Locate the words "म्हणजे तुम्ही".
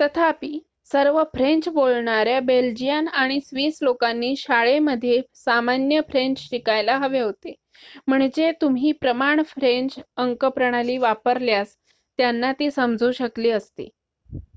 8.06-8.92